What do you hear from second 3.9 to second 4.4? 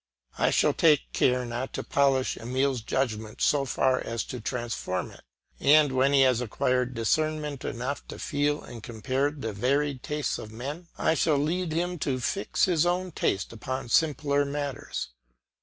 as